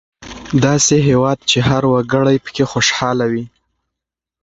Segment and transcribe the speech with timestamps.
[0.65, 3.45] داسې هېواد چې هر وګړی پکې خوشحاله وي.